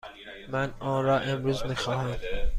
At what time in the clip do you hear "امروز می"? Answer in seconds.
1.19-1.75